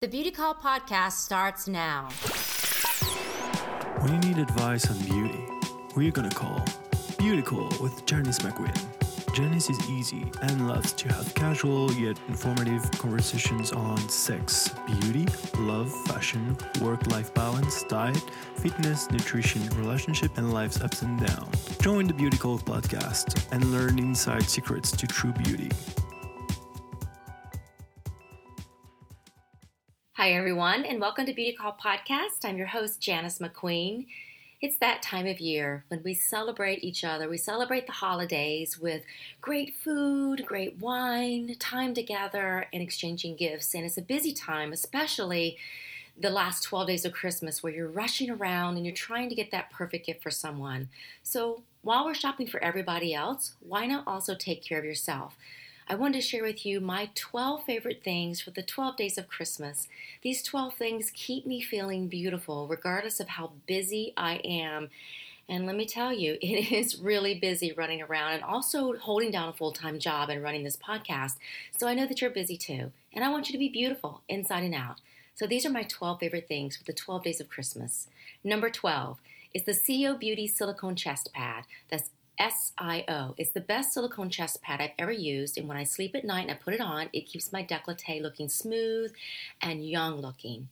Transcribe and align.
The 0.00 0.06
Beauty 0.06 0.30
Call 0.30 0.54
podcast 0.54 1.14
starts 1.14 1.66
now. 1.66 2.08
When 3.98 4.12
you 4.12 4.28
need 4.28 4.38
advice 4.38 4.88
on 4.88 4.96
beauty, 5.00 5.44
who 5.92 6.00
are 6.00 6.04
you 6.04 6.12
gonna 6.12 6.30
call? 6.30 6.64
Beauty 7.18 7.42
Call 7.42 7.68
with 7.80 8.06
Janice 8.06 8.38
McQueen. 8.38 9.34
Janice 9.34 9.70
is 9.70 9.90
easy 9.90 10.30
and 10.40 10.68
loves 10.68 10.92
to 10.92 11.08
have 11.08 11.34
casual 11.34 11.92
yet 11.94 12.16
informative 12.28 12.88
conversations 12.92 13.72
on 13.72 13.98
sex, 14.08 14.70
beauty, 14.86 15.26
love, 15.58 15.92
fashion, 16.06 16.56
work 16.80 17.04
life 17.08 17.34
balance, 17.34 17.82
diet, 17.88 18.22
fitness, 18.54 19.10
nutrition, 19.10 19.68
relationship, 19.70 20.30
and 20.38 20.54
life's 20.54 20.80
ups 20.80 21.02
and 21.02 21.26
downs. 21.26 21.76
Join 21.78 22.06
the 22.06 22.14
Beauty 22.14 22.36
Call 22.38 22.60
podcast 22.60 23.48
and 23.50 23.64
learn 23.72 23.98
inside 23.98 24.44
secrets 24.44 24.92
to 24.92 25.08
true 25.08 25.32
beauty. 25.32 25.72
Hi, 30.28 30.34
everyone, 30.34 30.84
and 30.84 31.00
welcome 31.00 31.24
to 31.24 31.32
Beauty 31.32 31.56
Call 31.56 31.74
Podcast. 31.82 32.44
I'm 32.44 32.58
your 32.58 32.66
host, 32.66 33.00
Janice 33.00 33.38
McQueen. 33.38 34.04
It's 34.60 34.76
that 34.76 35.00
time 35.00 35.26
of 35.26 35.40
year 35.40 35.86
when 35.88 36.02
we 36.04 36.12
celebrate 36.12 36.84
each 36.84 37.02
other. 37.02 37.30
We 37.30 37.38
celebrate 37.38 37.86
the 37.86 37.94
holidays 37.94 38.78
with 38.78 39.04
great 39.40 39.74
food, 39.74 40.44
great 40.44 40.78
wine, 40.80 41.56
time 41.58 41.94
together, 41.94 42.66
and 42.74 42.82
exchanging 42.82 43.36
gifts. 43.36 43.74
And 43.74 43.86
it's 43.86 43.96
a 43.96 44.02
busy 44.02 44.34
time, 44.34 44.70
especially 44.70 45.56
the 46.14 46.28
last 46.28 46.62
12 46.64 46.88
days 46.88 47.06
of 47.06 47.14
Christmas 47.14 47.62
where 47.62 47.72
you're 47.72 47.88
rushing 47.88 48.28
around 48.28 48.76
and 48.76 48.84
you're 48.84 48.94
trying 48.94 49.30
to 49.30 49.34
get 49.34 49.50
that 49.52 49.70
perfect 49.70 50.04
gift 50.04 50.22
for 50.22 50.30
someone. 50.30 50.90
So 51.22 51.62
while 51.80 52.04
we're 52.04 52.12
shopping 52.12 52.48
for 52.48 52.62
everybody 52.62 53.14
else, 53.14 53.54
why 53.60 53.86
not 53.86 54.06
also 54.06 54.34
take 54.34 54.62
care 54.62 54.78
of 54.78 54.84
yourself? 54.84 55.38
I 55.90 55.94
wanted 55.94 56.20
to 56.20 56.28
share 56.28 56.42
with 56.42 56.66
you 56.66 56.80
my 56.80 57.08
12 57.14 57.64
favorite 57.64 58.02
things 58.04 58.42
for 58.42 58.50
the 58.50 58.62
12 58.62 58.94
days 58.96 59.16
of 59.16 59.26
Christmas. 59.26 59.88
These 60.20 60.42
12 60.42 60.74
things 60.74 61.10
keep 61.14 61.46
me 61.46 61.62
feeling 61.62 62.08
beautiful 62.08 62.68
regardless 62.68 63.20
of 63.20 63.28
how 63.28 63.52
busy 63.66 64.12
I 64.14 64.34
am. 64.44 64.90
And 65.48 65.64
let 65.64 65.76
me 65.76 65.86
tell 65.86 66.12
you, 66.12 66.36
it 66.42 66.70
is 66.70 67.00
really 67.00 67.38
busy 67.38 67.72
running 67.72 68.02
around 68.02 68.34
and 68.34 68.42
also 68.42 68.98
holding 68.98 69.30
down 69.30 69.48
a 69.48 69.54
full 69.54 69.72
time 69.72 69.98
job 69.98 70.28
and 70.28 70.42
running 70.42 70.62
this 70.62 70.76
podcast. 70.76 71.36
So 71.78 71.88
I 71.88 71.94
know 71.94 72.06
that 72.06 72.20
you're 72.20 72.28
busy 72.28 72.58
too. 72.58 72.92
And 73.14 73.24
I 73.24 73.30
want 73.30 73.48
you 73.48 73.52
to 73.52 73.58
be 73.58 73.70
beautiful 73.70 74.20
inside 74.28 74.64
and 74.64 74.74
out. 74.74 75.00
So 75.34 75.46
these 75.46 75.64
are 75.64 75.70
my 75.70 75.84
12 75.84 76.20
favorite 76.20 76.48
things 76.48 76.76
for 76.76 76.84
the 76.84 76.92
12 76.92 77.22
days 77.22 77.40
of 77.40 77.48
Christmas. 77.48 78.08
Number 78.44 78.68
12 78.68 79.16
is 79.54 79.62
the 79.62 79.72
SiO 79.72 80.18
Beauty 80.18 80.46
Silicone 80.46 80.96
Chest 80.96 81.32
Pad. 81.32 81.64
That's 81.88 82.10
SIO. 82.40 83.34
It's 83.36 83.50
the 83.50 83.60
best 83.60 83.92
silicone 83.92 84.30
chest 84.30 84.62
pad 84.62 84.80
I've 84.80 84.90
ever 84.98 85.12
used, 85.12 85.58
and 85.58 85.68
when 85.68 85.76
I 85.76 85.84
sleep 85.84 86.14
at 86.14 86.24
night 86.24 86.42
and 86.42 86.50
I 86.50 86.54
put 86.54 86.74
it 86.74 86.80
on, 86.80 87.08
it 87.12 87.26
keeps 87.26 87.52
my 87.52 87.64
décolleté 87.64 88.22
looking 88.22 88.48
smooth 88.48 89.12
and 89.60 89.88
young 89.88 90.20
looking. 90.20 90.68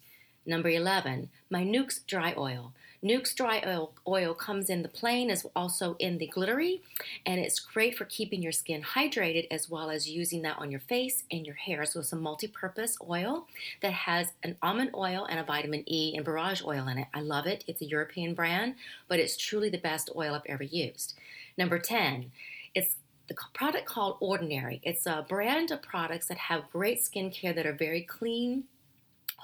Number 0.47 0.69
11, 0.69 1.29
my 1.51 1.65
Nuxe 1.65 2.07
Dry 2.07 2.33
Oil. 2.37 2.73
Nuxe 3.07 3.37
Dry 3.37 3.63
Oil, 3.65 3.93
oil 4.09 4.35
comes 4.35 4.69
in 4.69 4.83
the 4.83 4.89
plain 4.89 5.31
as 5.31 5.47
also 5.55 5.95
in 6.01 6.19
the 6.19 6.27
glittery, 6.27 6.83
and 7.25 7.39
it's 7.39 7.61
great 7.61 7.97
for 7.97 8.05
keeping 8.05 8.43
your 8.43 8.51
skin 8.51 8.83
hydrated 8.83 9.47
as 9.49 9.71
well 9.71 9.91
as 9.91 10.11
using 10.11 10.43
that 10.43 10.59
on 10.59 10.73
your 10.73 10.81
face 10.81 11.23
and 11.31 11.47
your 11.47 11.55
hair. 11.55 11.85
So 11.85 12.01
it's 12.01 12.13
a 12.13 12.17
multi-purpose 12.17 12.99
oil 13.09 13.47
that 13.81 13.93
has 13.93 14.33
an 14.43 14.57
almond 14.61 14.91
oil 14.97 15.25
and 15.31 15.39
a 15.39 15.45
vitamin 15.45 15.85
E 15.87 16.15
and 16.17 16.25
borage 16.25 16.65
oil 16.65 16.89
in 16.89 16.99
it. 16.99 17.07
I 17.15 17.21
love 17.21 17.47
it. 17.47 17.63
It's 17.69 17.81
a 17.81 17.87
European 17.87 18.35
brand, 18.35 18.75
but 19.07 19.21
it's 19.21 19.37
truly 19.37 19.69
the 19.69 19.79
best 19.79 20.11
oil 20.17 20.35
I've 20.35 20.43
ever 20.47 20.65
used. 20.65 21.15
Number 21.57 21.79
10, 21.79 22.33
it's 22.75 22.97
the 23.29 23.37
product 23.55 23.87
called 23.87 24.17
Ordinary. 24.19 24.81
It's 24.83 25.07
a 25.07 25.25
brand 25.29 25.71
of 25.71 25.81
products 25.81 26.27
that 26.27 26.39
have 26.39 26.71
great 26.73 27.01
skincare 27.01 27.55
that 27.55 27.67
are 27.67 27.73
very 27.73 28.03
clean, 28.03 28.65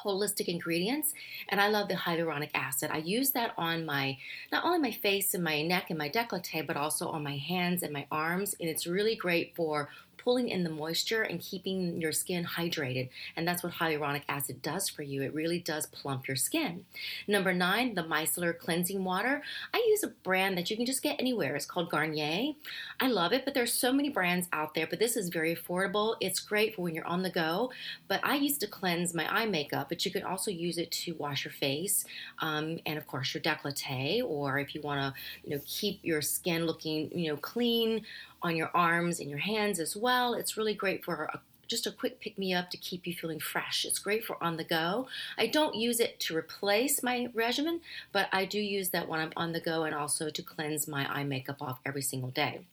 holistic 0.05 0.49
ingredients 0.49 1.15
and 1.49 1.61
I 1.61 1.69
love 1.69 1.89
the 1.89 1.95
hyaluronic 1.95 2.51
acid. 2.55 2.91
I 2.93 2.99
use 2.99 3.31
that 3.31 3.53
on 3.57 3.85
my 3.85 4.19
not 4.51 4.65
only 4.65 4.79
my 4.79 4.91
face 4.93 5.35
and 5.35 5.45
my 5.45 5.63
neck 5.63 5.87
and 5.91 5.99
my 5.99 6.09
décolleté 6.09 6.67
but 6.67 6.77
also 6.77 7.09
on 7.09 7.23
my 7.23 7.37
hands 7.37 7.83
and 7.83 7.93
my 7.93 8.07
arms 8.11 8.55
and 8.61 8.69
it's 8.69 8.87
really 8.87 9.17
great 9.17 9.55
for 9.55 9.89
pulling 10.23 10.49
in 10.49 10.65
the 10.65 10.71
moisture 10.71 11.23
and 11.23 11.41
keeping 11.41 12.01
your 12.01 12.13
skin 12.13 12.45
hydrated. 12.45 13.09
And 13.37 13.47
that's 13.47 13.63
what 13.63 13.75
hyaluronic 13.75 14.23
acid 14.29 14.63
does 14.63 14.89
for 14.89 15.03
you. 15.03 15.23
It 15.23 15.35
really 15.35 15.59
does 15.59 15.87
plump 15.87 16.29
your 16.29 16.37
skin. 16.37 16.85
Number 17.27 17.53
nine, 17.53 17.95
the 17.95 18.03
micellar 18.03 18.57
cleansing 18.57 19.03
water. 19.03 19.43
I 19.75 19.79
use 19.89 20.03
a 20.03 20.09
brand 20.09 20.57
that 20.59 20.71
you 20.71 20.77
can 20.77 20.87
just 20.87 21.03
get 21.03 21.19
anywhere. 21.19 21.57
It's 21.57 21.67
called 21.67 21.91
Garnier. 21.91 22.53
I 23.01 23.09
love 23.09 23.33
it, 23.33 23.45
but 23.45 23.55
there's 23.55 23.73
so 23.73 23.93
many 23.93 24.11
brands 24.11 24.49
out 24.53 24.75
there, 24.75 24.87
but 24.87 24.99
this 24.99 25.17
is 25.17 25.29
very 25.29 25.55
affordable. 25.55 26.17
It's 26.21 26.41
great 26.41 26.75
for 26.75 26.83
when 26.83 26.95
you're 26.95 27.07
on 27.07 27.23
the 27.23 27.31
go. 27.31 27.73
But 28.09 28.21
I 28.23 28.37
used 28.37 28.61
to 28.61 28.67
cleanse 28.67 29.15
my 29.15 29.27
eye 29.33 29.47
makeup, 29.47 29.89
but 29.89 30.05
you 30.05 30.11
can 30.11 30.23
also 30.23 30.51
use 30.51 30.79
it 30.79 30.91
to 30.93 31.15
wash 31.15 31.45
your 31.45 31.53
face 31.53 32.05
um, 32.41 32.79
and 32.87 32.99
of 32.99 33.07
course 33.07 33.35
your 33.35 33.43
décolleté, 33.43 34.23
or 34.25 34.59
if 34.59 34.75
you 34.75 34.81
want 34.81 35.01
to, 35.01 35.21
you 35.45 35.57
know, 35.57 35.63
keep 35.67 36.01
your 36.03 36.23
skin 36.23 36.67
looking, 36.67 37.11
you 37.17 37.31
know, 37.31 37.37
clean 37.37 38.03
on 38.43 38.57
your 38.57 38.71
arms 38.75 39.21
and 39.21 39.29
your 39.31 39.39
hands 39.39 39.79
as 39.81 39.97
well. 39.97 40.35
It's 40.35 40.57
really 40.57 40.75
great 40.75 41.05
for 41.05 41.25
a 41.33 41.41
just 41.73 41.87
a 41.87 41.91
quick 41.91 42.21
pick 42.21 42.37
me 42.37 42.53
up 42.53 42.69
to 42.69 42.77
keep 42.77 43.07
you 43.07 43.15
feeling 43.15 43.41
fresh. 43.41 43.87
It's 43.87 43.99
great 43.99 44.27
for 44.27 44.37
on 44.45 44.59
the 44.59 44.65
go. 44.65 45.09
I 45.39 45.47
don't 45.47 45.75
use 45.75 46.01
it 46.01 46.21
to 46.21 46.37
replace 46.37 47.03
my 47.03 47.29
regimen, 47.33 47.81
but 48.13 48.29
I 48.31 48.45
do 48.45 48.61
use 48.61 48.91
that 48.91 49.09
when 49.09 49.21
I'm 49.21 49.33
on 49.39 49.53
the 49.53 49.61
go 49.61 49.85
and 49.85 49.95
also 49.95 50.29
to 50.29 50.43
cleanse 50.43 50.87
my 50.87 51.11
eye 51.11 51.25
makeup 51.25 51.63
off 51.63 51.81
every 51.87 52.03
single 52.03 52.29
day. 52.29 52.67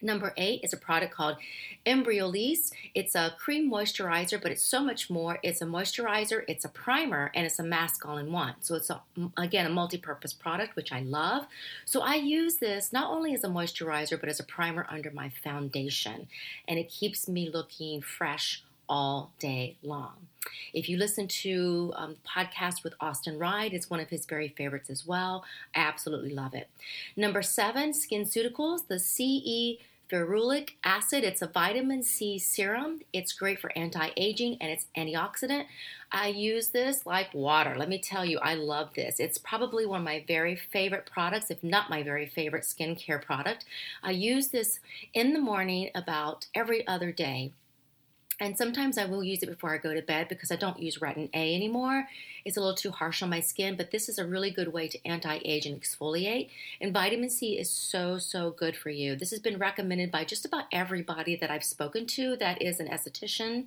Number 0.00 0.32
eight 0.36 0.60
is 0.62 0.72
a 0.72 0.76
product 0.76 1.14
called 1.14 1.36
Embryolisse. 1.84 2.70
It's 2.94 3.14
a 3.14 3.34
cream 3.38 3.70
moisturizer, 3.70 4.40
but 4.40 4.52
it's 4.52 4.62
so 4.62 4.80
much 4.80 5.10
more. 5.10 5.38
It's 5.42 5.60
a 5.60 5.66
moisturizer, 5.66 6.44
it's 6.46 6.64
a 6.64 6.68
primer, 6.68 7.30
and 7.34 7.44
it's 7.44 7.58
a 7.58 7.64
mask 7.64 8.06
all 8.06 8.16
in 8.18 8.30
one. 8.30 8.54
So 8.60 8.74
it's 8.76 8.90
a, 8.90 9.00
again 9.36 9.66
a 9.66 9.70
multi-purpose 9.70 10.32
product, 10.32 10.76
which 10.76 10.92
I 10.92 11.00
love. 11.00 11.46
So 11.84 12.00
I 12.00 12.14
use 12.14 12.56
this 12.56 12.92
not 12.92 13.10
only 13.10 13.34
as 13.34 13.44
a 13.44 13.48
moisturizer, 13.48 14.20
but 14.20 14.28
as 14.28 14.38
a 14.38 14.44
primer 14.44 14.86
under 14.88 15.10
my 15.10 15.28
foundation, 15.28 16.28
and 16.66 16.78
it 16.78 16.88
keeps 16.88 17.28
me 17.28 17.50
looking 17.52 18.00
fresh 18.00 18.62
all 18.88 19.32
day 19.38 19.76
long. 19.82 20.28
If 20.72 20.88
you 20.88 20.96
listen 20.96 21.28
to 21.28 21.92
um, 21.96 22.16
podcast 22.26 22.84
with 22.84 22.94
Austin 23.00 23.38
Ride, 23.38 23.74
it's 23.74 23.90
one 23.90 24.00
of 24.00 24.08
his 24.08 24.26
very 24.26 24.48
favorites 24.48 24.90
as 24.90 25.06
well. 25.06 25.44
I 25.74 25.80
absolutely 25.80 26.34
love 26.34 26.54
it. 26.54 26.68
Number 27.16 27.42
seven, 27.42 27.92
SkinCeuticals, 27.92 28.86
the 28.88 28.98
CE 28.98 29.82
ferulic 30.10 30.70
acid. 30.84 31.22
It's 31.24 31.42
a 31.42 31.46
vitamin 31.46 32.02
C 32.02 32.38
serum. 32.38 33.00
It's 33.12 33.32
great 33.32 33.60
for 33.60 33.70
anti-aging 33.76 34.56
and 34.60 34.70
it's 34.70 34.86
antioxidant. 34.96 35.66
I 36.10 36.28
use 36.28 36.68
this 36.68 37.04
like 37.04 37.32
water. 37.34 37.74
Let 37.76 37.88
me 37.88 37.98
tell 37.98 38.24
you, 38.24 38.38
I 38.38 38.54
love 38.54 38.94
this. 38.94 39.20
It's 39.20 39.38
probably 39.38 39.84
one 39.84 40.00
of 40.00 40.04
my 40.04 40.24
very 40.26 40.56
favorite 40.56 41.06
products, 41.10 41.50
if 41.50 41.62
not 41.62 41.90
my 41.90 42.02
very 42.02 42.26
favorite 42.26 42.64
skincare 42.64 43.22
product. 43.22 43.66
I 44.02 44.12
use 44.12 44.48
this 44.48 44.80
in 45.12 45.34
the 45.34 45.40
morning 45.40 45.90
about 45.94 46.46
every 46.54 46.86
other 46.86 47.12
day. 47.12 47.52
And 48.40 48.56
sometimes 48.56 48.98
I 48.98 49.04
will 49.04 49.24
use 49.24 49.42
it 49.42 49.48
before 49.48 49.74
I 49.74 49.78
go 49.78 49.94
to 49.94 50.02
bed 50.02 50.28
because 50.28 50.52
I 50.52 50.56
don't 50.56 50.80
use 50.80 50.98
retin 50.98 51.28
A 51.34 51.54
anymore. 51.54 52.08
It's 52.44 52.56
a 52.56 52.60
little 52.60 52.76
too 52.76 52.92
harsh 52.92 53.22
on 53.22 53.30
my 53.30 53.40
skin, 53.40 53.76
but 53.76 53.90
this 53.90 54.08
is 54.08 54.18
a 54.18 54.26
really 54.26 54.50
good 54.50 54.72
way 54.72 54.86
to 54.88 55.06
anti 55.06 55.40
age 55.44 55.66
and 55.66 55.80
exfoliate. 55.80 56.48
And 56.80 56.92
vitamin 56.92 57.30
C 57.30 57.58
is 57.58 57.68
so, 57.68 58.18
so 58.18 58.50
good 58.50 58.76
for 58.76 58.90
you. 58.90 59.16
This 59.16 59.30
has 59.30 59.40
been 59.40 59.58
recommended 59.58 60.12
by 60.12 60.24
just 60.24 60.44
about 60.44 60.64
everybody 60.72 61.34
that 61.36 61.50
I've 61.50 61.64
spoken 61.64 62.06
to 62.06 62.36
that 62.36 62.62
is 62.62 62.78
an 62.78 62.88
esthetician. 62.88 63.66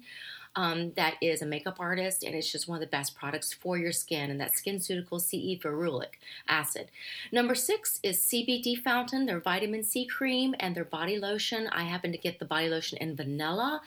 Um, 0.54 0.92
that 0.98 1.16
is 1.22 1.42
a 1.42 1.46
makeup 1.46 1.78
artist, 1.80 2.24
and 2.24 2.36
it's 2.36 2.52
just 2.52 2.68
one 2.68 2.76
of 2.76 2.82
the 2.82 2.88
best 2.88 3.16
products 3.16 3.54
for 3.54 3.78
your 3.78 3.94
skin, 3.94 4.30
and 4.30 4.40
that's 4.40 4.62
SkinCeuticals 4.62 5.22
CE 5.22 5.62
ferulic 5.62 6.16
acid. 6.46 6.92
Number 7.32 7.56
six 7.56 8.02
is 8.04 8.18
CBD 8.20 8.78
Fountain, 8.78 9.26
their 9.26 9.40
vitamin 9.40 9.84
C 9.84 10.06
cream, 10.06 10.54
and 10.60 10.76
their 10.76 10.84
body 10.84 11.18
lotion. 11.18 11.70
I 11.72 11.84
happen 11.84 12.12
to 12.12 12.18
get 12.18 12.40
the 12.40 12.46
body 12.46 12.68
lotion 12.68 12.98
in 12.98 13.16
vanilla. 13.16 13.82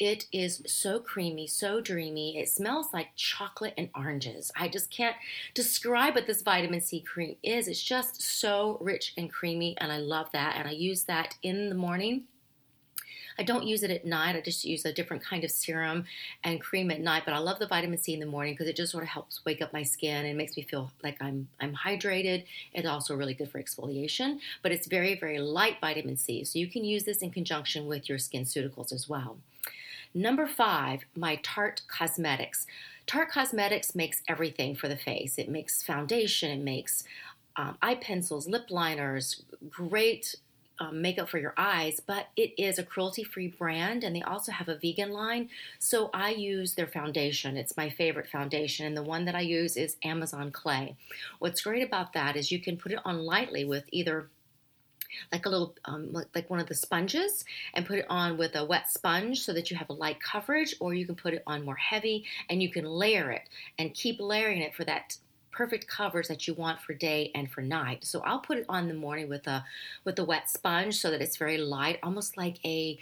It 0.00 0.24
is 0.32 0.62
so 0.66 0.98
creamy, 0.98 1.46
so 1.46 1.82
dreamy. 1.82 2.38
It 2.38 2.48
smells 2.48 2.86
like 2.90 3.08
chocolate 3.16 3.74
and 3.76 3.90
oranges. 3.94 4.50
I 4.56 4.66
just 4.66 4.90
can't 4.90 5.14
describe 5.52 6.14
what 6.14 6.26
this 6.26 6.40
vitamin 6.40 6.80
C 6.80 7.02
cream 7.02 7.36
is. 7.42 7.68
It's 7.68 7.82
just 7.82 8.22
so 8.22 8.78
rich 8.80 9.12
and 9.18 9.30
creamy, 9.30 9.76
and 9.76 9.92
I 9.92 9.98
love 9.98 10.32
that. 10.32 10.56
And 10.56 10.66
I 10.66 10.70
use 10.70 11.02
that 11.02 11.34
in 11.42 11.68
the 11.68 11.74
morning. 11.74 12.24
I 13.38 13.42
don't 13.42 13.66
use 13.66 13.82
it 13.82 13.90
at 13.90 14.06
night. 14.06 14.36
I 14.36 14.40
just 14.40 14.64
use 14.64 14.86
a 14.86 14.92
different 14.92 15.22
kind 15.22 15.44
of 15.44 15.50
serum 15.50 16.06
and 16.44 16.62
cream 16.62 16.90
at 16.90 17.00
night. 17.02 17.24
But 17.26 17.34
I 17.34 17.38
love 17.38 17.58
the 17.58 17.66
vitamin 17.66 17.98
C 17.98 18.14
in 18.14 18.20
the 18.20 18.26
morning 18.26 18.54
because 18.54 18.68
it 18.68 18.76
just 18.76 18.92
sort 18.92 19.04
of 19.04 19.10
helps 19.10 19.44
wake 19.44 19.60
up 19.60 19.74
my 19.74 19.82
skin 19.82 20.24
and 20.24 20.38
makes 20.38 20.56
me 20.56 20.62
feel 20.62 20.90
like 21.04 21.18
I'm 21.20 21.48
I'm 21.60 21.74
hydrated. 21.74 22.44
It's 22.72 22.88
also 22.88 23.14
really 23.14 23.34
good 23.34 23.50
for 23.50 23.62
exfoliation. 23.62 24.38
But 24.62 24.72
it's 24.72 24.86
very 24.86 25.20
very 25.20 25.40
light 25.40 25.76
vitamin 25.78 26.16
C, 26.16 26.42
so 26.44 26.58
you 26.58 26.68
can 26.68 26.86
use 26.86 27.04
this 27.04 27.18
in 27.18 27.30
conjunction 27.30 27.86
with 27.86 28.08
your 28.08 28.16
SkinCeuticals 28.16 28.94
as 28.94 29.06
well. 29.06 29.36
Number 30.14 30.46
five, 30.46 31.04
my 31.14 31.36
Tarte 31.36 31.82
Cosmetics. 31.86 32.66
Tarte 33.06 33.30
Cosmetics 33.30 33.94
makes 33.94 34.22
everything 34.28 34.74
for 34.74 34.88
the 34.88 34.96
face. 34.96 35.38
It 35.38 35.48
makes 35.48 35.82
foundation, 35.82 36.50
it 36.50 36.64
makes 36.64 37.04
um, 37.56 37.76
eye 37.80 37.96
pencils, 37.96 38.48
lip 38.48 38.70
liners, 38.70 39.42
great 39.68 40.34
um, 40.80 41.02
makeup 41.02 41.28
for 41.28 41.38
your 41.38 41.54
eyes, 41.56 42.00
but 42.00 42.28
it 42.36 42.52
is 42.58 42.78
a 42.78 42.82
cruelty 42.82 43.22
free 43.22 43.48
brand 43.48 44.02
and 44.02 44.16
they 44.16 44.22
also 44.22 44.50
have 44.50 44.68
a 44.68 44.78
vegan 44.78 45.10
line. 45.10 45.48
So 45.78 46.10
I 46.14 46.30
use 46.30 46.74
their 46.74 46.86
foundation. 46.86 47.56
It's 47.56 47.76
my 47.76 47.90
favorite 47.90 48.28
foundation, 48.28 48.86
and 48.86 48.96
the 48.96 49.02
one 49.02 49.26
that 49.26 49.34
I 49.34 49.40
use 49.40 49.76
is 49.76 49.96
Amazon 50.02 50.50
Clay. 50.50 50.96
What's 51.38 51.60
great 51.60 51.86
about 51.86 52.14
that 52.14 52.34
is 52.34 52.50
you 52.50 52.60
can 52.60 52.76
put 52.76 52.92
it 52.92 53.00
on 53.04 53.18
lightly 53.18 53.64
with 53.64 53.84
either 53.92 54.28
like 55.32 55.46
a 55.46 55.48
little 55.48 55.74
um, 55.84 56.12
like 56.34 56.48
one 56.50 56.60
of 56.60 56.66
the 56.66 56.74
sponges 56.74 57.44
and 57.74 57.86
put 57.86 57.98
it 57.98 58.06
on 58.08 58.36
with 58.36 58.56
a 58.56 58.64
wet 58.64 58.90
sponge 58.90 59.42
so 59.42 59.52
that 59.52 59.70
you 59.70 59.76
have 59.76 59.90
a 59.90 59.94
light 59.94 60.20
coverage 60.22 60.74
or 60.80 60.94
you 60.94 61.06
can 61.06 61.14
put 61.14 61.34
it 61.34 61.42
on 61.46 61.64
more 61.64 61.76
heavy 61.76 62.24
and 62.48 62.62
you 62.62 62.70
can 62.70 62.84
layer 62.84 63.30
it 63.30 63.48
and 63.78 63.94
keep 63.94 64.20
layering 64.20 64.60
it 64.60 64.74
for 64.74 64.84
that 64.84 65.16
perfect 65.52 65.86
coverage 65.88 66.28
that 66.28 66.46
you 66.46 66.54
want 66.54 66.80
for 66.80 66.94
day 66.94 67.30
and 67.34 67.50
for 67.50 67.60
night. 67.60 68.04
So 68.04 68.20
I'll 68.20 68.38
put 68.38 68.58
it 68.58 68.66
on 68.68 68.84
in 68.84 68.88
the 68.88 68.94
morning 68.94 69.28
with 69.28 69.46
a 69.46 69.64
with 70.04 70.18
a 70.18 70.24
wet 70.24 70.48
sponge 70.48 70.98
so 70.98 71.10
that 71.10 71.20
it's 71.20 71.36
very 71.36 71.58
light, 71.58 71.98
almost 72.02 72.36
like 72.36 72.64
a 72.64 72.98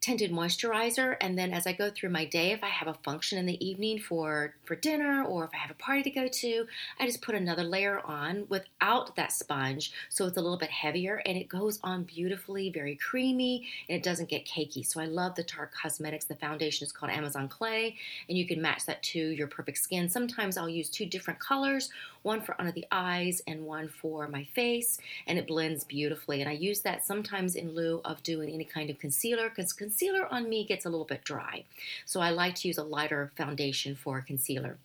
tinted 0.00 0.32
moisturizer 0.32 1.16
and 1.20 1.38
then 1.38 1.52
as 1.52 1.66
I 1.66 1.72
go 1.72 1.90
through 1.90 2.10
my 2.10 2.24
day 2.24 2.52
if 2.52 2.64
I 2.64 2.68
have 2.68 2.88
a 2.88 2.94
function 2.94 3.38
in 3.38 3.44
the 3.44 3.64
evening 3.64 3.98
for 3.98 4.54
for 4.64 4.74
dinner 4.74 5.22
or 5.24 5.44
if 5.44 5.50
I 5.52 5.58
have 5.58 5.70
a 5.70 5.74
party 5.74 6.02
to 6.04 6.10
go 6.10 6.26
to 6.26 6.66
I 6.98 7.06
just 7.06 7.20
put 7.20 7.34
another 7.34 7.64
layer 7.64 8.00
on 8.04 8.46
without 8.48 9.14
that 9.16 9.32
sponge 9.32 9.92
so 10.08 10.26
it's 10.26 10.38
a 10.38 10.40
little 10.40 10.56
bit 10.56 10.70
heavier 10.70 11.22
and 11.26 11.36
it 11.36 11.48
goes 11.48 11.78
on 11.82 12.04
beautifully 12.04 12.70
very 12.70 12.96
creamy 12.96 13.68
and 13.88 13.96
it 13.96 14.02
doesn't 14.02 14.28
get 14.28 14.46
cakey. 14.46 14.86
So 14.86 15.00
I 15.00 15.04
love 15.04 15.34
the 15.34 15.44
Tarte 15.44 15.72
Cosmetics. 15.72 16.24
The 16.24 16.34
foundation 16.36 16.86
is 16.86 16.92
called 16.92 17.12
Amazon 17.12 17.48
Clay 17.48 17.96
and 18.28 18.38
you 18.38 18.46
can 18.46 18.62
match 18.62 18.86
that 18.86 19.02
to 19.02 19.18
your 19.18 19.48
perfect 19.48 19.78
skin. 19.78 20.08
Sometimes 20.08 20.56
I'll 20.56 20.68
use 20.68 20.88
two 20.88 21.06
different 21.06 21.40
colors 21.40 21.90
one 22.22 22.40
for 22.42 22.54
under 22.60 22.72
the 22.72 22.86
eyes 22.92 23.40
and 23.46 23.64
one 23.64 23.88
for 23.88 24.28
my 24.28 24.44
face 24.44 24.98
and 25.26 25.38
it 25.38 25.46
blends 25.46 25.84
beautifully. 25.84 26.40
And 26.40 26.50
I 26.50 26.52
use 26.52 26.80
that 26.80 27.04
sometimes 27.04 27.56
in 27.56 27.74
lieu 27.74 28.00
of 28.04 28.22
doing 28.22 28.50
any 28.50 28.64
kind 28.64 28.90
of 28.90 28.98
concealer 28.98 29.48
because 29.48 29.72
concealer 29.90 30.32
on 30.32 30.48
me 30.48 30.64
gets 30.64 30.86
a 30.86 30.88
little 30.88 31.04
bit 31.04 31.24
dry. 31.24 31.64
So 32.04 32.20
I 32.20 32.30
like 32.30 32.54
to 32.56 32.68
use 32.68 32.78
a 32.78 32.84
lighter 32.84 33.32
foundation 33.36 33.96
for 33.96 34.20
concealer. 34.20 34.78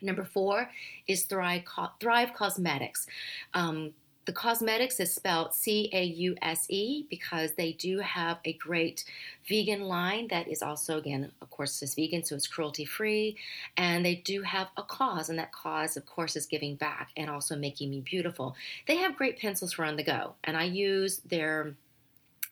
Number 0.00 0.24
four 0.24 0.70
is 1.06 1.24
Thrive, 1.24 1.64
Thrive 2.00 2.30
Causemetics. 2.32 3.06
Um, 3.52 3.92
the 4.24 4.32
cosmetics 4.32 5.00
is 5.00 5.12
spelled 5.12 5.52
C 5.52 5.90
A 5.92 6.04
U 6.04 6.36
S 6.40 6.66
E 6.70 7.06
because 7.10 7.52
they 7.52 7.72
do 7.72 7.98
have 7.98 8.38
a 8.44 8.52
great 8.54 9.04
vegan 9.48 9.82
line 9.82 10.28
that 10.28 10.48
is 10.48 10.62
also, 10.62 10.96
again, 10.96 11.32
of 11.42 11.50
course, 11.50 11.82
is 11.82 11.96
vegan, 11.96 12.24
so 12.24 12.36
it's 12.36 12.46
cruelty 12.46 12.84
free. 12.84 13.36
And 13.76 14.04
they 14.06 14.14
do 14.14 14.42
have 14.42 14.68
a 14.76 14.82
cause, 14.84 15.28
and 15.28 15.38
that 15.40 15.52
cause, 15.52 15.96
of 15.96 16.06
course, 16.06 16.36
is 16.36 16.46
giving 16.46 16.76
back 16.76 17.10
and 17.16 17.28
also 17.28 17.56
making 17.56 17.90
me 17.90 18.00
beautiful. 18.00 18.54
They 18.86 18.96
have 18.96 19.16
great 19.16 19.40
pencils 19.40 19.72
for 19.72 19.84
on 19.84 19.96
the 19.96 20.04
go, 20.04 20.34
and 20.44 20.56
I 20.56 20.64
use 20.64 21.18
their 21.28 21.74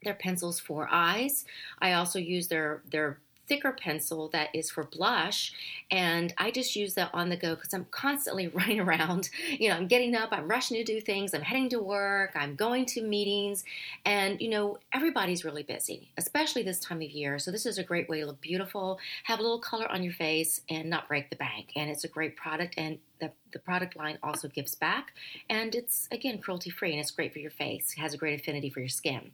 their 0.04 0.14
pencils 0.14 0.58
for 0.60 0.88
eyes. 0.90 1.44
I 1.80 1.92
also 1.92 2.18
use 2.18 2.48
their 2.48 2.82
their 2.90 3.18
thicker 3.50 3.72
pencil 3.72 4.28
that 4.28 4.48
is 4.54 4.70
for 4.70 4.84
blush 4.84 5.52
and 5.90 6.32
I 6.38 6.52
just 6.52 6.76
use 6.76 6.94
that 6.94 7.10
on 7.12 7.30
the 7.30 7.36
go 7.36 7.56
because 7.56 7.74
I'm 7.74 7.86
constantly 7.90 8.46
running 8.54 8.78
around. 8.78 9.28
You 9.48 9.70
know, 9.70 9.74
I'm 9.74 9.88
getting 9.88 10.14
up, 10.14 10.28
I'm 10.30 10.48
rushing 10.48 10.76
to 10.76 10.84
do 10.84 11.00
things, 11.00 11.34
I'm 11.34 11.42
heading 11.42 11.68
to 11.70 11.80
work, 11.80 12.30
I'm 12.36 12.54
going 12.54 12.86
to 12.86 13.02
meetings, 13.02 13.64
and 14.04 14.40
you 14.40 14.50
know, 14.50 14.78
everybody's 14.94 15.44
really 15.44 15.64
busy, 15.64 16.12
especially 16.16 16.62
this 16.62 16.78
time 16.78 17.02
of 17.02 17.10
year. 17.10 17.40
So 17.40 17.50
this 17.50 17.66
is 17.66 17.76
a 17.76 17.82
great 17.82 18.08
way 18.08 18.20
to 18.20 18.26
look 18.26 18.40
beautiful, 18.40 19.00
have 19.24 19.40
a 19.40 19.42
little 19.42 19.58
color 19.58 19.90
on 19.90 20.04
your 20.04 20.12
face, 20.12 20.60
and 20.70 20.88
not 20.88 21.08
break 21.08 21.28
the 21.28 21.36
bank. 21.36 21.72
And 21.74 21.90
it's 21.90 22.04
a 22.04 22.08
great 22.08 22.36
product 22.36 22.74
and 22.78 23.00
the, 23.20 23.30
the 23.52 23.58
product 23.58 23.96
line 23.96 24.18
also 24.22 24.48
gives 24.48 24.74
back. 24.74 25.12
And 25.48 25.74
it's 25.74 26.08
again 26.10 26.38
cruelty 26.38 26.70
free 26.70 26.92
and 26.92 27.00
it's 27.00 27.10
great 27.10 27.32
for 27.32 27.38
your 27.38 27.50
face. 27.50 27.94
It 27.96 28.00
has 28.00 28.14
a 28.14 28.18
great 28.18 28.40
affinity 28.40 28.70
for 28.70 28.80
your 28.80 28.88
skin. 28.88 29.32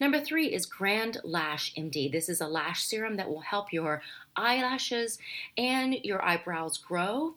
Number 0.00 0.20
three 0.20 0.48
is 0.52 0.66
GrandeLASH-MD 0.66 2.08
this 2.12 2.28
is 2.28 2.40
a 2.40 2.46
lash 2.46 2.84
serum 2.84 3.16
that 3.16 3.28
will 3.28 3.40
help 3.40 3.72
your 3.72 4.02
eyelashes 4.36 5.18
and 5.56 5.94
your 6.04 6.24
eyebrows 6.24 6.78
grow. 6.78 7.34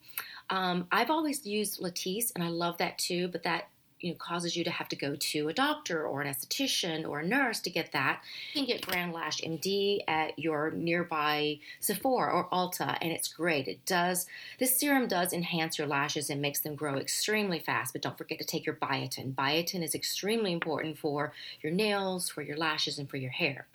Um, 0.49 0.87
I've 0.91 1.09
always 1.09 1.45
used 1.45 1.79
Latisse, 1.79 2.31
and 2.35 2.43
I 2.43 2.49
love 2.49 2.77
that 2.79 2.97
too. 2.97 3.29
But 3.29 3.43
that 3.43 3.69
you 4.01 4.11
know, 4.11 4.17
causes 4.17 4.55
you 4.55 4.63
to 4.63 4.71
have 4.71 4.89
to 4.89 4.95
go 4.95 5.15
to 5.15 5.47
a 5.47 5.53
doctor 5.53 6.05
or 6.05 6.21
an 6.21 6.33
esthetician 6.33 7.07
or 7.07 7.19
a 7.19 7.27
nurse 7.27 7.59
to 7.61 7.69
get 7.69 7.91
that. 7.91 8.21
You 8.53 8.65
can 8.65 8.77
get 8.77 8.85
GrandeLASH-MD 8.85 10.03
at 10.07 10.37
your 10.37 10.71
nearby 10.71 11.59
Sephora 11.79 12.31
or 12.33 12.49
Ulta, 12.49 12.97
and 13.01 13.11
it's 13.11 13.27
great. 13.27 13.67
It 13.67 13.85
does, 13.85 14.25
this 14.59 14.79
serum 14.79 15.07
does 15.07 15.33
enhance 15.33 15.77
your 15.77 15.87
lashes 15.87 16.29
and 16.29 16.41
makes 16.41 16.59
them 16.59 16.75
grow 16.75 16.97
extremely 16.97 17.59
fast, 17.59 17.93
but 17.93 18.01
don't 18.01 18.17
forget 18.17 18.39
to 18.39 18.45
take 18.45 18.65
your 18.65 18.75
biotin. 18.75 19.33
Biotin 19.33 19.83
is 19.83 19.95
extremely 19.95 20.51
important 20.51 20.97
for 20.97 21.33
your 21.61 21.71
nails, 21.71 22.29
for 22.29 22.41
your 22.41 22.57
lashes, 22.57 22.97
and 22.97 23.09
for 23.09 23.17
your 23.17 23.31
hair. 23.31 23.67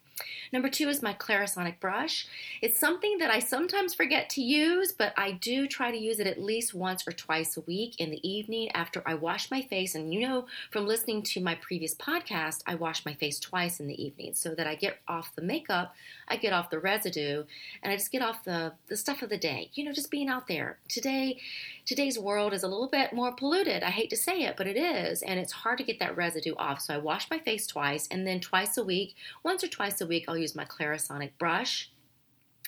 Number 0.53 0.69
two 0.69 0.89
is 0.89 1.03
my 1.03 1.13
Clarisonic 1.13 1.81
brush. 1.81 2.27
It's 2.63 2.79
something 2.79 3.19
that 3.19 3.31
I 3.31 3.39
sometimes 3.39 3.95
forget 3.95 4.31
to 4.31 4.43
use, 4.43 4.93
but 4.93 5.13
I 5.17 5.33
do 5.33 5.67
try 5.67 5.91
to 5.91 5.97
use 5.97 6.21
it 6.21 6.27
at 6.27 6.41
least 6.41 6.75
once 6.75 7.07
or 7.07 7.13
twice 7.13 7.57
a 7.57 7.63
week 7.63 8.01
in 8.01 8.11
the 8.11 8.27
evening 8.29 8.71
after 8.73 9.03
I 9.05 9.15
wash 9.15 9.51
my 9.51 9.63
face. 9.63 9.95
And 9.95 10.15
you 10.15 10.21
know 10.21 10.47
from 10.71 10.87
listening 10.87 11.23
to 11.23 11.41
my 11.41 11.55
previous 11.57 11.95
podcast, 11.95 12.63
I 12.67 12.77
wash 12.77 13.05
my 13.05 13.15
face 13.15 13.39
twice 13.39 13.81
in 13.81 13.89
the 13.89 14.03
evening 14.03 14.35
so 14.35 14.55
that 14.55 14.67
I 14.67 14.75
get 14.75 14.99
off 15.09 15.35
the 15.35 15.43
makeup, 15.43 15.95
I 16.29 16.37
get 16.37 16.53
off 16.53 16.71
the 16.71 16.79
residue, 16.79 17.45
and 17.83 17.93
I 17.93 17.97
just 17.97 18.13
get 18.13 18.23
off 18.23 18.45
the, 18.45 18.73
the 18.89 18.97
stuff 18.97 19.23
of 19.23 19.29
the 19.29 19.39
day. 19.39 19.71
You 19.75 19.85
know, 19.85 19.93
just 19.93 20.11
being 20.11 20.29
out 20.29 20.49
there. 20.49 20.79
Today, 20.89 21.39
today's 21.85 22.19
world 22.19 22.55
is 22.55 22.63
a 22.63 22.69
little 22.69 22.89
bit 22.89 23.13
more 23.13 23.33
polluted. 23.33 23.83
I 23.83 23.91
hate 23.91 24.11
to 24.11 24.17
say 24.17 24.43
it, 24.43 24.57
but 24.57 24.67
it 24.67 24.77
is. 24.77 25.23
And 25.23 25.39
it's 25.39 25.53
hard 25.53 25.79
to 25.79 25.85
get 25.85 25.99
that 25.99 26.17
residue 26.17 26.55
off. 26.57 26.81
So 26.81 26.95
I 26.95 26.99
wash 26.99 27.31
my 27.31 27.39
face 27.39 27.67
twice 27.67 28.09
and 28.11 28.27
then 28.27 28.41
twice 28.41 28.77
a 28.77 28.85
week, 28.85 29.15
once 29.43 29.63
or 29.63 29.69
twice 29.69 30.01
week, 30.07 30.25
I'll 30.29 30.39
use 30.39 30.55
my 30.55 30.65
Clarisonic 30.65 31.33
brush. 31.39 31.91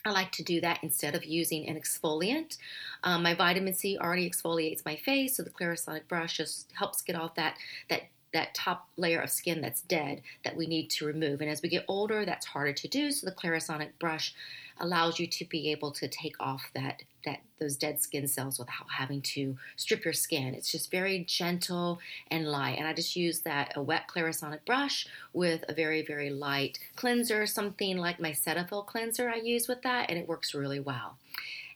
I 0.05 0.11
like 0.11 0.33
to 0.33 0.43
do 0.43 0.61
that 0.61 0.79
instead 0.83 1.15
of 1.15 1.25
using 1.25 1.69
an 1.69 1.79
exfoliant. 1.79 2.57
Um, 3.03 3.23
my 3.23 3.35
vitamin 3.35 3.75
C 3.75 3.99
already 3.99 4.29
exfoliates 4.29 4.85
my 4.85 4.97
face, 4.97 5.37
so 5.37 5.43
the 5.43 5.51
Clarisonic 5.51 6.07
brush 6.09 6.37
just 6.37 6.73
helps 6.73 7.03
get 7.03 7.17
off 7.17 7.35
that 7.35 7.57
that 7.91 8.03
that 8.33 8.55
top 8.55 8.89
layer 8.97 9.21
of 9.21 9.31
skin 9.31 9.61
that's 9.61 9.81
dead 9.83 10.23
that 10.45 10.57
we 10.57 10.67
need 10.67 10.91
to 10.91 11.07
remove. 11.07 11.41
And 11.41 11.51
as 11.51 11.63
we 11.63 11.69
get 11.69 11.85
older, 11.89 12.25
that's 12.25 12.47
harder 12.47 12.73
to 12.73 12.89
do. 12.89 13.11
So 13.11 13.27
the 13.27 13.35
Clarisonic 13.35 13.91
brush 13.99 14.35
allows 14.81 15.19
you 15.19 15.27
to 15.27 15.45
be 15.45 15.71
able 15.71 15.91
to 15.93 16.09
take 16.09 16.37
off 16.41 16.71
that 16.75 17.03
that 17.25 17.41
those 17.59 17.77
dead 17.77 18.01
skin 18.01 18.29
cells 18.29 18.59
without 18.59 18.87
having 18.97 19.21
to 19.21 19.57
strip 19.77 20.05
your 20.05 20.13
skin. 20.13 20.55
It's 20.55 20.71
just 20.71 20.91
very 20.91 21.25
gentle 21.25 21.99
and 22.31 22.47
light. 22.47 22.79
And 22.79 22.87
I 22.87 22.93
just 22.93 23.17
use 23.17 23.41
that 23.41 23.73
a 23.77 23.83
wet 23.83 24.05
Clarisonic 24.09 24.65
brush 24.65 25.07
with 25.33 25.65
a 25.69 25.75
very 25.75 26.03
very 26.03 26.31
light 26.31 26.79
cleanser, 26.97 27.47
something 27.47 27.97
like 27.97 28.21
my 28.21 28.31
Cetaphil 28.31 28.87
cleanser 28.87 29.29
I 29.29 29.37
use 29.37 29.69
with 29.69 29.83
that, 29.83 30.11
and 30.11 30.19
it 30.19 30.29
works 30.29 30.55
really 30.55 30.81
well. 30.81 31.17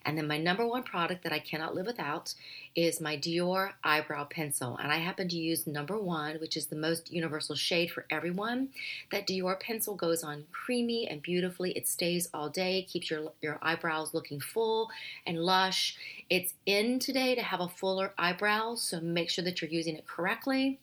And 0.05 0.17
then 0.17 0.27
my 0.27 0.39
number 0.39 0.67
one 0.67 0.83
product 0.83 1.23
that 1.25 1.33
I 1.33 1.39
cannot 1.39 1.75
live 1.75 1.87
without 1.87 2.35
is 2.75 3.01
my 3.01 3.17
Dior 3.17 3.73
eyebrow 3.85 4.25
pencil. 4.25 4.77
And 4.83 4.91
I 4.91 4.97
happen 4.97 5.29
to 5.29 5.37
use 5.37 5.67
number 5.67 5.99
one, 5.99 6.37
which 6.37 6.57
is 6.57 6.67
the 6.67 6.77
most 6.77 7.13
universal 7.13 7.55
shade 7.55 7.91
for 7.91 8.07
everyone. 8.11 8.71
That 9.11 9.27
Dior 9.27 9.59
pencil 9.61 9.95
goes 9.95 10.23
on 10.23 10.45
creamy 10.53 11.07
and 11.09 11.23
beautifully. 11.23 11.73
It 11.73 11.87
stays 11.87 12.29
all 12.33 12.49
day, 12.49 12.83
keeps 12.83 13.11
your, 13.11 13.33
your 13.41 13.59
eyebrows 13.63 14.15
looking 14.15 14.41
full 14.41 14.91
and 15.27 15.39
lush. 15.39 15.97
It's 16.31 16.55
in 16.67 16.99
today 16.99 17.35
to 17.35 17.43
have 17.43 17.61
a 17.61 17.69
fuller 17.69 18.15
eyebrow, 18.19 18.77
so 18.77 19.01
make 19.01 19.31
sure 19.31 19.45
that 19.45 19.61
you're 19.61 19.71
using 19.71 19.97
it 19.97 20.07
correctly. 20.07 20.79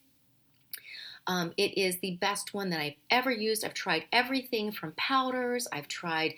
Um, 1.28 1.54
it 1.58 1.78
is 1.78 2.00
the 2.00 2.18
best 2.20 2.56
one 2.56 2.72
that 2.72 2.80
I've 2.80 2.96
ever 3.12 3.30
used. 3.30 3.64
I've 3.64 3.76
tried 3.76 4.06
everything 4.12 4.72
from 4.72 4.94
powders, 4.94 5.68
I've 5.72 5.88
tried 5.88 6.34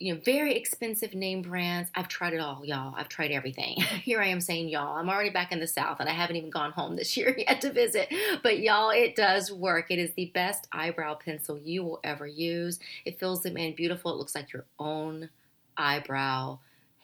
you 0.00 0.14
know, 0.14 0.20
very 0.24 0.54
expensive 0.54 1.14
name 1.14 1.42
brands. 1.42 1.90
I've 1.94 2.08
tried 2.08 2.32
it 2.32 2.40
all, 2.40 2.64
y'all. 2.64 2.94
I've 2.96 3.10
tried 3.10 3.30
everything. 3.30 3.74
Here 4.02 4.20
I 4.20 4.28
am 4.28 4.40
saying 4.40 4.70
y'all. 4.70 4.96
I'm 4.96 5.10
already 5.10 5.28
back 5.28 5.52
in 5.52 5.60
the 5.60 5.66
South 5.66 6.00
and 6.00 6.08
I 6.08 6.12
haven't 6.12 6.36
even 6.36 6.48
gone 6.48 6.72
home 6.72 6.96
this 6.96 7.16
year 7.18 7.34
yet 7.36 7.60
to 7.60 7.70
visit. 7.70 8.12
But 8.42 8.60
y'all, 8.60 8.90
it 8.90 9.14
does 9.14 9.52
work. 9.52 9.90
It 9.90 9.98
is 9.98 10.12
the 10.14 10.32
best 10.34 10.66
eyebrow 10.72 11.14
pencil 11.14 11.58
you 11.58 11.84
will 11.84 12.00
ever 12.02 12.26
use. 12.26 12.80
It 13.04 13.20
fills 13.20 13.42
them 13.42 13.58
in 13.58 13.74
beautiful. 13.74 14.12
It 14.12 14.16
looks 14.16 14.34
like 14.34 14.52
your 14.54 14.64
own 14.78 15.28
eyebrow 15.76 16.58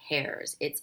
hairs. 0.09 0.57
It's 0.59 0.81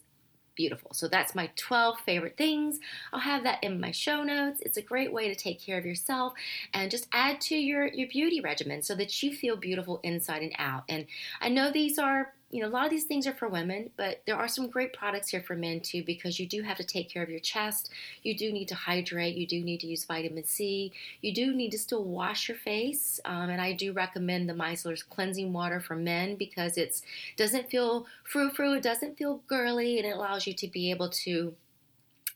beautiful. 0.56 0.92
So 0.94 1.08
that's 1.08 1.36
my 1.36 1.50
12 1.56 2.00
favorite 2.00 2.38
things. 2.38 2.80
I'll 3.12 3.20
have 3.20 3.44
that 3.44 3.64
in 3.64 3.80
my 3.80 3.92
show 3.92 4.24
notes. 4.24 4.62
It's 4.62 4.78
a 4.78 4.82
great 4.82 5.12
way 5.12 5.28
to 5.28 5.36
take 5.36 5.62
care 5.62 5.78
of 5.78 5.86
yourself 5.86 6.34
and 6.74 6.92
just 6.92 7.08
add 7.14 7.42
to 7.42 7.56
your, 7.56 7.88
your 7.88 8.08
beauty 8.08 8.42
regimen 8.42 8.82
so 8.82 8.96
that 8.96 9.22
you 9.24 9.36
feel 9.36 9.56
beautiful 9.56 10.00
inside 10.04 10.42
and 10.42 10.56
out. 10.58 10.84
And 10.90 11.06
I 11.42 11.50
know 11.50 11.72
these 11.72 11.98
are 11.98 12.34
you 12.54 12.62
know, 12.62 12.68
a 12.68 12.70
lot 12.70 12.86
of 12.86 12.92
these 12.92 13.06
things 13.06 13.26
are 13.26 13.34
for 13.34 13.48
women, 13.48 13.90
but 13.98 14.22
there 14.28 14.36
are 14.36 14.48
some 14.48 14.70
great 14.70 14.94
products 14.94 15.30
here 15.30 15.42
for 15.42 15.56
men 15.56 15.80
too 15.80 16.04
because 16.04 16.40
you 16.40 16.46
do 16.46 16.62
have 16.62 16.78
to 16.78 16.84
take 16.84 17.10
care 17.10 17.24
of 17.24 17.30
your 17.30 17.40
chest. 17.40 17.90
You 18.22 18.38
do 18.38 18.52
need 18.52 18.68
to 18.68 18.76
hydrate. 18.76 19.36
You 19.36 19.48
do 19.48 19.64
need 19.64 19.80
to 19.80 19.88
use 19.88 20.06
vitamin 20.06 20.44
C. 20.44 20.94
You 21.22 21.34
do 21.34 21.56
need 21.56 21.72
to 21.72 21.80
still 21.80 22.04
wash 22.04 22.48
your 22.48 22.58
face. 22.58 23.20
Um, 23.26 23.50
and 23.50 23.60
I 23.60 23.74
do 23.74 23.92
recommend 23.92 24.48
the 24.48 24.54
Micellar's 24.54 25.02
cleansing 25.02 25.52
water 25.52 25.80
for 25.80 25.96
men 25.96 26.36
because 26.36 26.78
it 26.78 27.02
doesn't 27.38 27.72
feel 27.72 28.06
frou 28.24 28.52
frou, 28.52 28.76
it 28.76 28.84
doesn't 28.84 29.18
feel 29.18 29.42
girly, 29.48 29.98
and 29.98 30.06
it 30.06 30.16
allows 30.16 30.46
you 30.46 30.54
to 30.54 30.68
be 30.68 30.92
able 30.92 31.10
to 31.10 31.56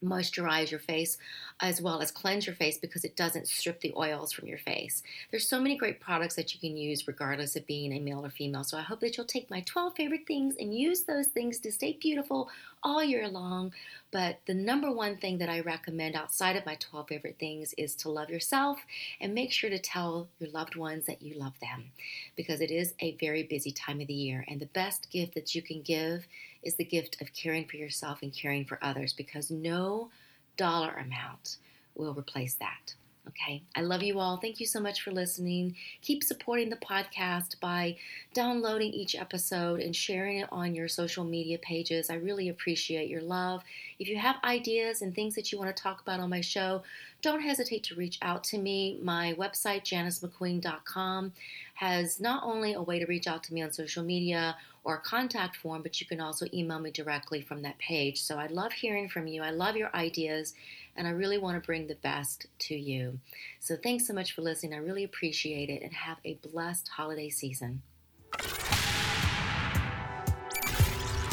moisturize 0.03 0.71
your 0.71 0.79
face 0.79 1.17
as 1.59 1.81
well 1.81 2.01
as 2.01 2.11
cleanse 2.11 2.45
your 2.45 2.55
face 2.55 2.77
because 2.77 3.03
it 3.03 3.15
doesn't 3.15 3.47
strip 3.47 3.81
the 3.81 3.93
oils 3.97 4.31
from 4.31 4.47
your 4.47 4.57
face. 4.57 5.03
There's 5.31 5.47
so 5.47 5.59
many 5.59 5.75
great 5.75 5.99
products 5.99 6.35
that 6.35 6.53
you 6.53 6.59
can 6.59 6.77
use 6.77 7.07
regardless 7.07 7.55
of 7.55 7.65
being 7.65 7.93
a 7.93 7.99
male 7.99 8.25
or 8.25 8.29
female. 8.29 8.63
So 8.63 8.77
I 8.77 8.81
hope 8.81 8.99
that 9.01 9.17
you'll 9.17 9.25
take 9.25 9.49
my 9.49 9.61
12 9.61 9.95
favorite 9.95 10.27
things 10.27 10.55
and 10.59 10.77
use 10.77 11.03
those 11.03 11.27
things 11.27 11.59
to 11.59 11.71
stay 11.71 11.97
beautiful 11.99 12.49
all 12.83 13.03
year 13.03 13.27
long. 13.27 13.73
But 14.11 14.39
the 14.45 14.53
number 14.53 14.91
one 14.91 15.17
thing 15.17 15.37
that 15.39 15.49
I 15.49 15.59
recommend 15.59 16.15
outside 16.15 16.55
of 16.55 16.65
my 16.65 16.75
12 16.75 17.07
favorite 17.07 17.37
things 17.39 17.73
is 17.77 17.95
to 17.95 18.09
love 18.09 18.29
yourself 18.29 18.79
and 19.19 19.33
make 19.33 19.51
sure 19.51 19.69
to 19.69 19.79
tell 19.79 20.27
your 20.39 20.49
loved 20.49 20.75
ones 20.75 21.05
that 21.05 21.21
you 21.21 21.35
love 21.35 21.59
them 21.59 21.91
because 22.35 22.61
it 22.61 22.71
is 22.71 22.93
a 22.99 23.15
very 23.15 23.43
busy 23.43 23.71
time 23.71 24.01
of 24.01 24.07
the 24.07 24.13
year. 24.13 24.45
And 24.47 24.59
the 24.59 24.67
best 24.67 25.11
gift 25.11 25.33
that 25.35 25.55
you 25.55 25.61
can 25.61 25.81
give 25.81 26.27
is 26.63 26.75
the 26.75 26.85
gift 26.85 27.21
of 27.21 27.33
caring 27.33 27.65
for 27.65 27.77
yourself 27.77 28.19
and 28.21 28.33
caring 28.33 28.65
for 28.65 28.79
others 28.81 29.13
because 29.13 29.51
no 29.51 30.09
dollar 30.55 30.91
amount 30.91 31.57
will 31.95 32.13
replace 32.13 32.55
that. 32.55 32.93
Okay. 33.27 33.63
I 33.75 33.81
love 33.81 34.03
you 34.03 34.19
all. 34.19 34.37
Thank 34.37 34.59
you 34.59 34.65
so 34.65 34.79
much 34.79 35.01
for 35.01 35.11
listening. 35.11 35.75
Keep 36.01 36.23
supporting 36.23 36.69
the 36.69 36.77
podcast 36.77 37.59
by 37.59 37.97
downloading 38.33 38.93
each 38.93 39.15
episode 39.15 39.81
and 39.81 39.93
sharing 39.93 40.37
it 40.37 40.47
on 40.51 40.73
your 40.73 40.87
social 40.87 41.25
media 41.25 41.57
pages. 41.57 42.09
I 42.09 42.15
really 42.15 42.47
appreciate 42.47 43.09
your 43.09 43.21
love. 43.21 43.63
If 43.99 44.07
you 44.07 44.17
have 44.17 44.37
ideas 44.45 45.01
and 45.01 45.13
things 45.13 45.35
that 45.35 45.51
you 45.51 45.57
want 45.57 45.75
to 45.75 45.81
talk 45.81 46.01
about 46.01 46.21
on 46.21 46.29
my 46.29 46.41
show, 46.41 46.83
don't 47.21 47.41
hesitate 47.41 47.83
to 47.83 47.95
reach 47.95 48.17
out 48.21 48.43
to 48.45 48.57
me. 48.57 48.99
My 49.01 49.33
website, 49.37 49.83
janicemcqueen.com, 49.83 51.33
has 51.75 52.19
not 52.19 52.43
only 52.43 52.73
a 52.73 52.81
way 52.81 52.99
to 52.99 53.05
reach 53.05 53.27
out 53.27 53.43
to 53.43 53.53
me 53.53 53.61
on 53.61 53.71
social 53.71 54.03
media 54.03 54.55
or 54.83 54.95
a 54.95 55.01
contact 55.01 55.57
form, 55.57 55.81
but 55.81 55.99
you 55.99 56.07
can 56.07 56.21
also 56.21 56.45
email 56.53 56.79
me 56.79 56.91
directly 56.91 57.41
from 57.41 57.61
that 57.63 57.77
page. 57.79 58.21
So 58.21 58.37
I 58.37 58.47
love 58.47 58.71
hearing 58.71 59.09
from 59.09 59.27
you. 59.27 59.41
I 59.41 59.49
love 59.49 59.75
your 59.75 59.93
ideas 59.95 60.53
and 60.95 61.07
I 61.07 61.11
really 61.11 61.37
want 61.37 61.61
to 61.61 61.65
bring 61.65 61.87
the 61.87 61.95
best 61.95 62.47
to 62.59 62.75
you. 62.75 63.19
So 63.59 63.75
thanks 63.75 64.07
so 64.07 64.13
much 64.13 64.33
for 64.33 64.41
listening. 64.41 64.73
I 64.73 64.77
really 64.77 65.03
appreciate 65.03 65.69
it 65.69 65.83
and 65.83 65.93
have 65.93 66.17
a 66.23 66.35
blessed 66.35 66.87
holiday 66.87 67.29
season. 67.29 67.81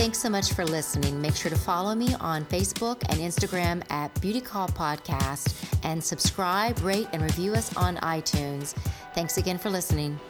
Thanks 0.04 0.18
so 0.18 0.28
much 0.28 0.52
for 0.52 0.66
listening. 0.66 1.18
Make 1.18 1.34
sure 1.34 1.50
to 1.50 1.56
follow 1.56 1.94
me 1.94 2.14
on 2.20 2.44
Facebook 2.44 3.02
and 3.08 3.20
Instagram 3.20 3.82
at 3.90 4.12
Beauty 4.20 4.42
Call 4.42 4.68
Podcast 4.68 5.54
and 5.82 6.04
subscribe, 6.04 6.78
rate, 6.80 7.08
and 7.14 7.22
review 7.22 7.54
us 7.54 7.74
on 7.74 7.96
iTunes. 7.96 8.74
Thanks 9.14 9.38
again 9.38 9.56
for 9.56 9.70
listening. 9.70 10.20